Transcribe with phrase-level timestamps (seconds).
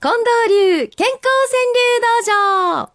[0.00, 1.18] 近藤流健康
[1.50, 2.92] 川柳道場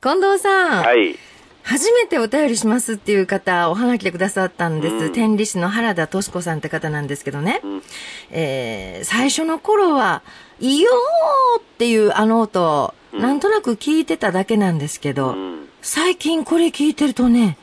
[0.00, 1.16] 近藤さん、はい。
[1.64, 4.94] 初めてお便りしますっていう方、おはがきでくださったんです。
[4.94, 7.60] うん天理市の原田敏子さんって方なんですけどね。
[7.64, 7.82] うん
[8.30, 10.22] えー最初の頃は、
[10.60, 15.68] いいよーっていうあの音、うんなんとなく聞いてただけなんですけど、うん。
[15.84, 17.58] 最近これ聞いてるとね、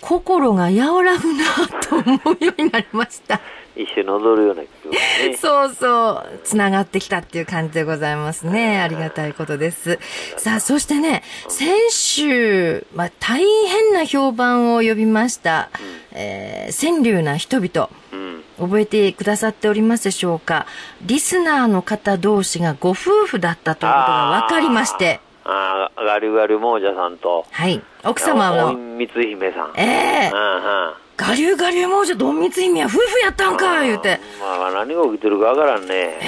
[0.00, 1.44] 心が和らぐな
[1.82, 3.38] と思うようになりました。
[3.76, 5.36] 一緒に踊るような気分ね。
[5.36, 8.80] そうそう、つながってきたっていう感じでございますね。
[8.80, 9.98] ありがたいことです。
[10.38, 15.68] さあ、そしてね、先週、まあ、大変な評判を呼びました、
[16.12, 17.90] えー川柳な人々。
[18.10, 18.42] うん。
[18.58, 20.66] 覚えてくださっておりますでしょうか
[21.02, 27.80] リスナーの方同士がご夫婦だったということが分かりまして、ああ、ガリガリ亡者さんと、はい。
[28.04, 29.72] 奥様おの、光姫さん。
[29.76, 30.58] ええうんう
[30.90, 30.94] ん。
[31.16, 34.20] ガリュウガリュウ亡者と隠密姫は夫婦やったんか言うて。
[34.40, 35.94] まあ、何が起きてるかわからんね。
[35.94, 36.20] え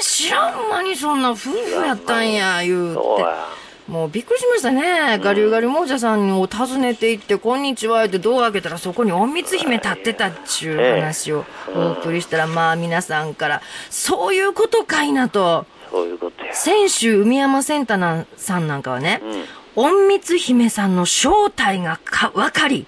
[0.00, 3.00] ー、知らん間にそんな夫婦やったんや、言うて。
[3.86, 5.18] もうびっくりしましたね。
[5.22, 15.66] ガリュウガリュウ亡者さんを訪ねて行って、こんにちはってドア開けたらそこに隠密姫立ってたっちゅう話をお送りしたら、まあ皆さんから、そういうことかいなと。
[15.94, 16.52] そういうことや。
[16.52, 19.22] 先週海山センターさんなんかはね、
[19.76, 19.84] うん。
[19.84, 22.86] 隠密姫さんの正体がか分かり、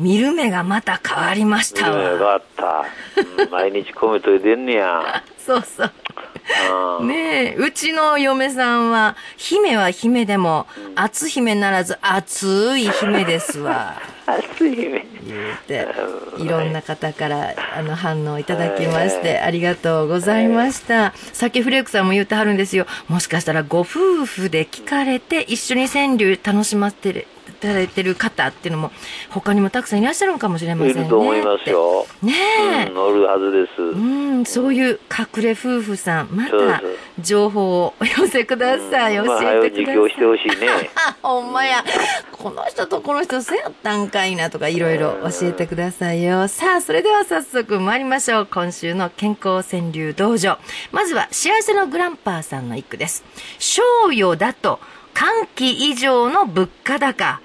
[0.00, 2.32] 見る目がまた変わりましたわ。
[2.32, 2.84] あった。
[3.42, 5.22] うん 毎日込めといてんねや。
[5.38, 5.92] そうそう。
[7.00, 7.08] うん。
[7.08, 13.94] ねえ、うちの嫁さんは、姫は姫でも、厚姫ならず熱い姫ですわ。
[14.26, 15.06] 暑いね。
[15.26, 15.86] 言うて、
[16.38, 21.12] いろんな方から、あの、反応いただきまして、ありがとうございました。
[21.32, 22.86] さっきフレークさんも言ってはるんですよ。
[23.08, 27.12] もしかしたらご夫婦で聞かれて、一緒に川柳楽しまって
[27.60, 28.90] る、いただいてる方っていうのも、
[29.28, 31.00] 他にもたくさんいらっしゃるのかもしれませんね。
[31.02, 32.06] いると思いますよ。
[32.22, 32.32] ね
[32.86, 32.90] え。
[32.90, 33.82] うん、おるはずです。
[33.82, 33.96] う
[34.40, 36.82] ん、そういう隠れ夫婦さん、また
[37.18, 39.16] 情報をお寄せください。
[39.16, 39.96] うんまあ、教早えてください。
[39.96, 40.90] う実況してほしいね。
[40.94, 41.84] あ、 ほんまや。
[42.32, 46.48] この人とこの人そうやったんかいなとかいろいろ教えてくださいよ。
[46.48, 48.48] さあ、それでは早速参りましょう。
[48.50, 50.58] 今週の健康川柳道場。
[50.90, 53.24] まずは幸せのグランパーさんの一句です。
[53.58, 54.80] 賞与だと
[55.12, 57.40] 歓喜以上の物価高。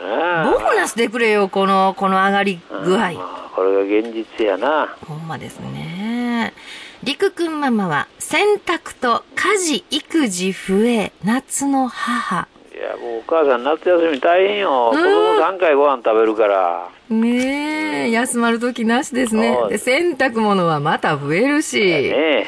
[0.00, 3.12] ボーナスでくれよ、この、この上がり具合。
[3.12, 4.96] まあこれが現実やな。
[5.06, 6.54] ほんまですね。
[7.02, 12.48] りくくんママは、洗濯と家事、育児増え、夏の母。
[12.72, 14.90] いや、もうお母さん夏休み大変よ。
[14.90, 16.88] 子供3回ご飯食べるから。
[17.10, 21.80] ねえ、休まる時なしですねで、洗濯物はまた増えるし。
[21.80, 22.46] ね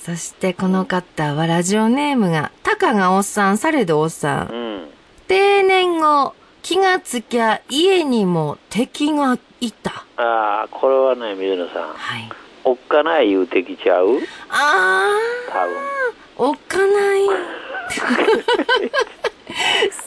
[0.00, 4.54] そしてこの方はラジオネームが、たかがおっさん、されどおっさえ。
[4.54, 4.56] ん。
[4.56, 4.88] うん。
[5.26, 6.34] 定年後、
[6.68, 10.04] 気がつきゃ家にも敵がいた。
[10.18, 11.94] ああ、これはね、水野さん。
[11.94, 12.28] はい。
[12.62, 14.18] おっかない言うてきちゃう？
[14.50, 15.14] あ
[15.48, 15.74] 多分。
[15.74, 17.20] ー、おっかない。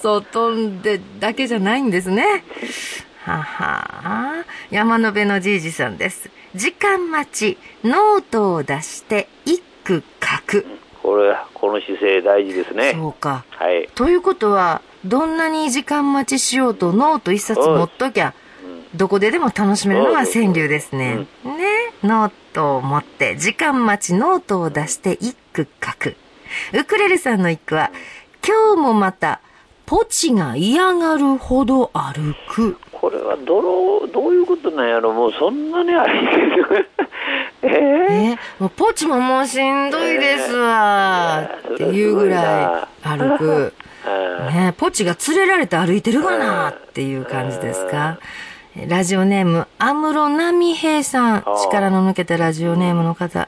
[0.04, 2.44] 外でだけじゃないんですね。
[3.24, 6.30] はは山野辺のじいじさんです。
[6.54, 10.68] 時間待ち、ノートを出して一句書く。
[11.02, 12.92] これ、この姿勢大事ですね。
[12.94, 13.46] そうか。
[13.50, 13.90] はい。
[13.96, 18.52] ということは、どんなに時間待ちしようとノート一冊持っときゃ、うん
[18.96, 21.16] どこででも楽しめるのが川柳ですね。
[21.16, 21.26] ね。
[22.04, 26.16] ノートを持って、時間待ちノートを出して一句書く。
[26.74, 27.92] ウクレレさんの一句は、
[28.46, 29.40] 今日もまた、
[29.86, 32.78] ポチが嫌がるほど歩く。
[33.02, 35.12] これはどの、どういうことなんやろ。
[35.12, 36.20] もうそんなにあり
[37.64, 37.70] ええ
[38.34, 43.74] えもうポチももうしんどいですわ、っていうぐらい歩く。
[44.06, 46.70] あ ねポチが連れられて歩いてるがな？
[46.70, 48.18] っていう感じですか？
[48.88, 51.44] ラジオネーム、安室奈美平さん。
[51.64, 53.48] 力の抜けたラジオネームの方。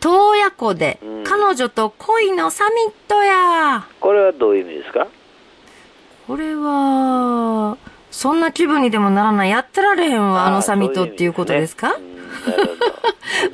[0.00, 1.24] 洞爺湖でうん。
[1.24, 3.84] 彼女と恋のサミットや。
[4.00, 5.06] これはどういう意味ですか？
[6.26, 7.76] これは、
[8.16, 9.50] そんな気分にでもならない。
[9.50, 11.94] やってられへんわ、あのサミットっていうことですか？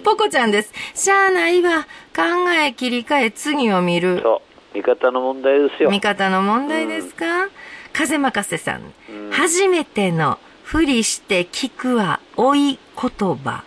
[0.05, 0.73] ポコちゃんです。
[0.95, 1.83] しゃあないわ。
[2.15, 2.23] 考
[2.65, 4.21] え切り替え次を見る。
[4.23, 4.41] そ
[4.73, 4.79] う。
[4.79, 5.91] 味方の問題ですよ。
[5.91, 7.49] 味方の問題ですか、
[7.93, 13.65] 風任せさん、うん初めてのふりして聞くは追い言葉。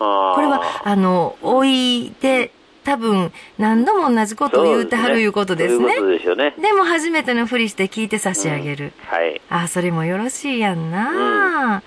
[0.00, 2.50] ここれは、あの、追いで、
[2.84, 5.94] 多分、何度も同じことを言うてはるいうことですね。
[5.96, 6.54] そういうことでね。
[6.60, 8.92] でも初めてのふりして聞いて差し上げる。
[9.06, 9.40] はい。
[9.48, 11.82] あ、それもよろしいやんな、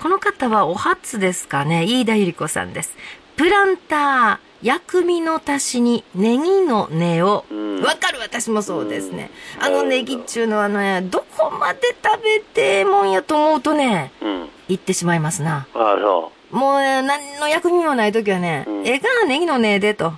[0.00, 1.84] この方はお初ですかね。
[1.84, 2.96] 飯田ゆり子さんです。
[3.36, 7.44] プランター、薬味の足しにネギの根を。
[7.50, 9.30] うんわかる私もそうですね。
[9.58, 14.48] あのネギっちゅうのはね、どこまで食べてええもんやと思うとね、うん。
[14.68, 15.66] 言ってしまいますな。
[15.74, 16.56] ああ、そう。
[16.56, 20.12] もうね、何の薬味もない時はね、うんええかネギの根でと。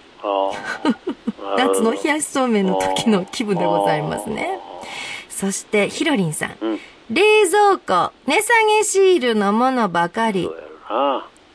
[1.57, 4.59] 夏の冷やしそうめんの時の気分でございますね。
[5.29, 6.57] そして、ひろりんさん。
[6.61, 6.79] うん。
[7.11, 10.49] 冷蔵庫、値下げシールのものばかり。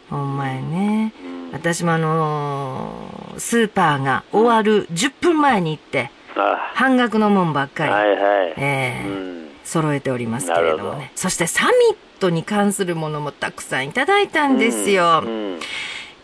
[0.10, 1.14] ほんまやね。
[1.24, 8.54] うん私もあのースーパーが終わる10分前に行って、あ半額のもんばっかり、はいはい。
[8.58, 9.50] ええうん。
[9.63, 11.12] 揃えておりますけれどもね。
[11.16, 15.22] そしてサミットに関するものもたくさんいただいたんですよ。
[15.24, 15.60] うん。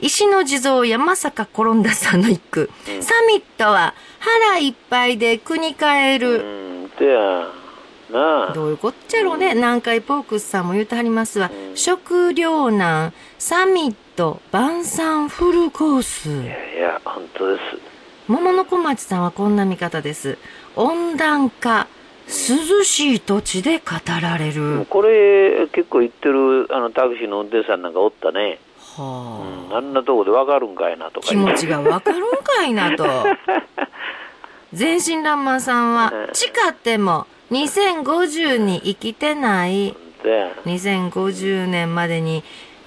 [0.03, 2.69] 石の地蔵山坂転んださんの一句。
[2.89, 6.37] うんサミットは腹いっぱいで国変えうる。
[6.87, 6.89] ん。
[6.89, 7.47] てや。
[8.11, 8.53] なあ。
[8.53, 9.53] どういうこっちゃろうね。
[9.55, 11.49] 南海ポークスさんも言うてはりますわ。
[11.69, 16.29] うん食糧難、サミット、晩餐フルコース。
[16.29, 17.61] いやいや、本当です。
[18.27, 20.37] 桃の小町さんはこんな見方です。
[20.75, 21.87] 温暖化、
[22.27, 23.85] 涼しい土地で語
[24.21, 24.85] られる。
[24.89, 28.59] これ、結構言ってるあのタクシーの運転手さんなんかおったね。
[28.97, 29.73] うはあ。
[29.73, 29.77] ん。
[29.77, 33.05] あんなとこでわかるんかいなとか気持ちがわかるんかいなと。
[34.73, 39.95] 全身爛漫さんは、誓っても2050に生きてない。
[40.23, 42.43] で2050年までに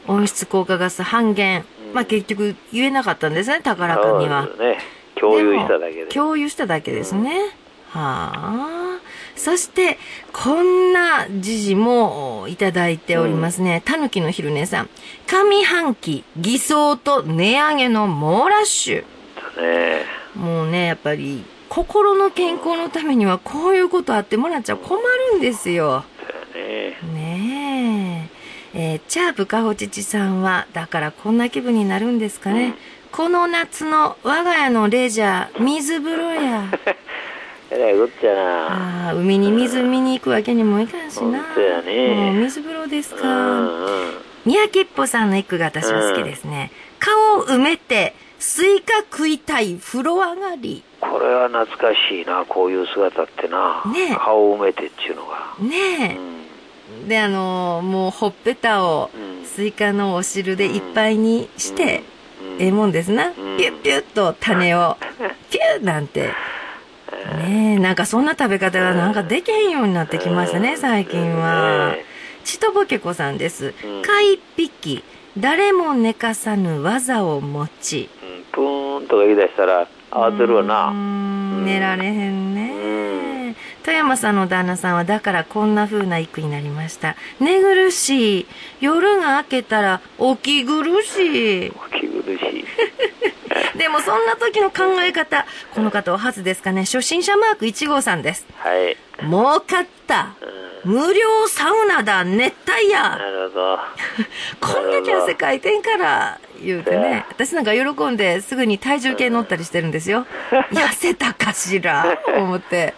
[0.08, 1.64] 温室効果ガス半減。
[1.93, 4.46] まあ結局言えなかったんですね、高らかには。
[4.58, 4.78] ね。
[5.14, 6.04] 共有しただけで。
[6.04, 7.56] も共有しただけですね。
[7.96, 9.00] はあ。
[9.37, 9.98] そして、
[10.32, 13.82] こんな時事もいただいておりますね。
[13.84, 14.88] たぬきの昼寝さん。
[15.26, 19.04] 上半期、偽装と値上げの猛ラッシュ。
[19.60, 20.04] ね
[20.34, 24.99] もうね、やっぱり、心の健康のためにはこういうことあってもらっちゃ困
[25.32, 26.04] るんですよ。
[26.54, 26.96] ね。
[27.14, 28.37] ねえ。
[28.78, 32.75] えーチャープかほちちさんは、だからこんな気分になるんですかね。
[33.10, 36.64] この夏の我が家のレジャー、水風呂や。
[37.70, 39.06] えらいこっちゃな。
[39.06, 41.40] ああ、海に水見に行くわけにもいかんしな。
[41.42, 43.26] 本当やねもう水風呂ですうか。
[43.26, 44.12] んうん。
[44.44, 46.70] 宮城っぽさんの一句が私は好きですね。
[47.00, 50.84] 顔を埋めて、スイカ食いたい風呂上がり。
[51.00, 53.82] これは懐かしいな、こういう姿ってな。
[53.92, 55.54] ねえ顔を埋めてっていうのが。
[55.60, 56.10] うねん。
[57.04, 57.08] え。
[57.08, 62.02] で、あのーもうほっぺたをうんスイカのお汁でいっぱいにして、
[62.40, 63.30] うんええもんですな。
[63.30, 64.96] んピュッピュッと種を、
[65.50, 66.30] ピュッなんて。
[67.38, 72.05] ねえ、なんかそんな食べ方がなんかできへんようになってきましたね、最近はね。
[72.44, 74.03] ちとぼけこさんですうん。
[74.03, 75.03] 貝一匹、
[75.37, 78.08] 誰も寝かさぬ技を持ち。
[78.23, 80.91] うん、プーンとか言い出したら慌てるわな。
[80.91, 82.70] ん寝られへんね。
[82.70, 83.56] うん
[83.87, 87.14] 富山さんの旦那さんはだからこんな風な一句になりました。
[87.38, 88.47] 寝苦しい。
[88.81, 91.73] 夜が明けたら起き苦しい。
[91.93, 92.64] 気苦しい。
[93.87, 96.87] でもそんな時の考え方、この方は初ですかね。
[96.87, 98.44] 初心者マーク1号さんです。
[98.56, 98.97] はい。
[99.21, 100.35] 儲かった。
[100.83, 103.43] 無料サウナだ、熱帯な夜。
[103.44, 103.79] るほど。
[104.61, 107.27] こんだけ汗かいてんから、言うてね。
[107.29, 110.27] 私なんか喜んですぐに体重計乗ったりしてるんですよ。
[110.73, 112.93] 痩せたかしら思って。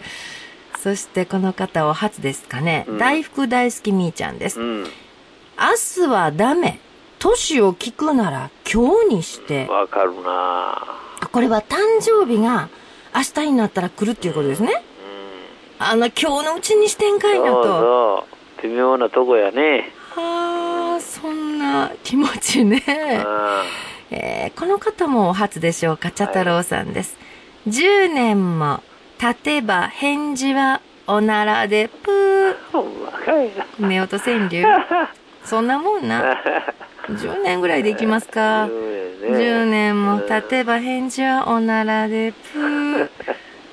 [0.79, 2.85] そしてこの方は初ですかね。
[2.87, 4.59] うん大福大好きみーちゃんです。
[4.59, 4.83] うん。
[4.83, 4.89] 明
[6.05, 6.79] 日はダメ。
[7.19, 9.67] 年を聞くなら今日にして。
[9.67, 10.81] わかるな。
[11.31, 12.69] これは誕生日が
[13.13, 14.83] 明日になったら来るっていうことですね。
[15.79, 15.85] うん。
[15.85, 17.69] あの、今日のうちにしてんかいなそうと。
[17.79, 18.25] そ
[18.63, 18.67] う。
[18.67, 19.91] 微妙なとこやね。
[20.15, 22.83] はあ、そんな気持ちね。
[23.25, 23.63] あ
[24.11, 27.17] えーこの方もお初でしょうか、茶太郎さんです。
[27.67, 28.81] 10年も
[29.19, 32.55] 経てば返事はおならでぷー。
[32.71, 33.65] ほんまかいな。
[34.05, 34.65] 夫婦川柳。
[35.43, 36.37] そんなもんな。
[37.15, 43.09] 10年ぐらいでいきますか？10 10年も経てば返事はおならでぷー。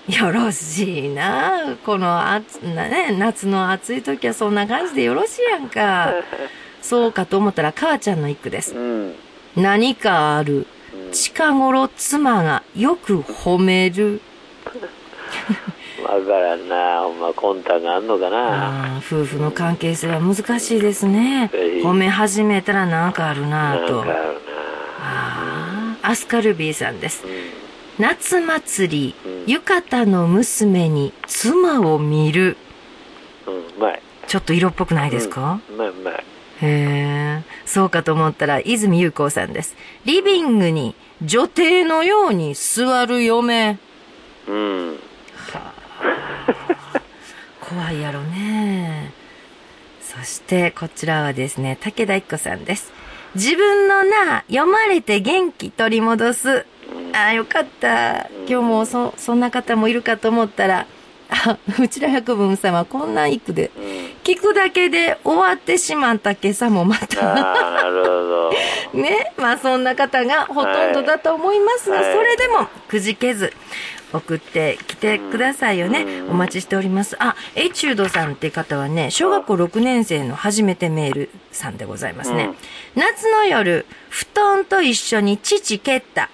[0.20, 1.76] よろしいな。
[1.84, 6.14] この暑な、ね、夏の暑い時はそんな感じでよろしいやんか。
[6.80, 8.74] そうかと思ったら、母ちゃんの一句です。
[8.76, 9.14] うん。
[9.56, 10.66] 何かある。
[11.12, 14.20] 近頃妻がよく褒める。
[16.16, 17.02] わからんな。
[17.02, 19.00] ほんま魂胆があんのかな。
[19.06, 21.50] 夫婦の関係性は難しいですね。
[21.52, 24.00] ええ褒め始めたらなんかあるなぁと。
[24.00, 24.16] あるな。
[25.00, 27.26] あーアスカルビーさんです。
[27.26, 27.30] うん。
[27.99, 32.56] 夏祭りうん、浴衣の娘に妻を見る。
[33.46, 34.02] うん、うまい。
[34.26, 36.14] ちょっと色っぽくないですか、うまいうまい。
[36.14, 36.23] へ
[36.62, 39.76] え、そうかと思ったら、泉優子さんです。
[40.04, 43.78] リビングに女帝のように座る嫁。
[44.49, 44.99] うん。
[47.68, 49.12] 怖いやろね。
[50.00, 52.92] そして、こちらはですね、武田一子さんです。
[53.35, 56.49] 自分の名、読まれて元気取り戻す。
[56.49, 57.16] うん。
[57.16, 58.28] ああ、よかった。
[58.46, 60.87] 今日もそ、そんな方もいるかと思ったら、
[61.28, 63.73] あ、うちら百分様、こんな一句で。
[63.76, 67.32] うん聞くだけで終わってしまった今朝もまた。
[67.32, 68.52] ああ、なるほど。
[69.00, 69.32] ね。
[69.37, 73.52] まあそんな方がほとんどだと思いますが、はいそれでもくじけず
[74.12, 76.02] 送ってきてくださいよね。
[76.02, 77.16] うんお待ちしております。
[77.18, 82.50] あ、エチュードさんって方はね、小学校6年生の初めてメールさんでございますね。
[82.94, 86.30] 夏の夜、布団と一緒に父蹴った。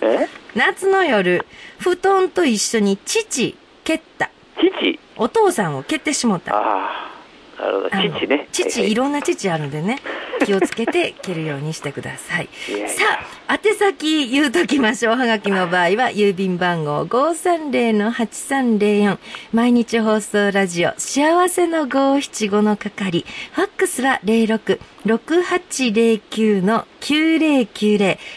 [0.00, 0.28] え？
[0.54, 1.44] 夏の夜、
[1.78, 4.30] 布団と一緒に父蹴った。
[4.58, 4.98] 父？
[5.16, 6.56] お父さんを蹴ってしもった。
[6.56, 7.10] あ
[7.58, 8.26] あ、なるほど。
[8.26, 8.48] 父ね。
[8.52, 10.00] 父、いろんな父あるんでね、
[10.44, 12.48] 気をつけて蹴るようにしてください。
[12.68, 13.02] いやいやさ
[13.43, 15.16] あ、宛先言うときましょう。
[15.16, 19.18] はがきの場合は、郵便番号530-8304。
[19.52, 23.26] 毎日放送ラジオ、幸せの575の係。
[23.52, 26.84] ファックスは06-6809-9090。